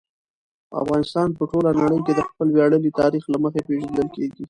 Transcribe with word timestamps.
افغانستان 0.81 1.27
په 1.37 1.43
ټوله 1.51 1.71
نړۍ 1.81 1.99
کې 2.05 2.13
د 2.15 2.21
خپل 2.29 2.47
ویاړلي 2.51 2.91
تاریخ 3.01 3.23
له 3.29 3.37
مخې 3.43 3.61
پېژندل 3.67 4.07
کېږي. 4.15 4.39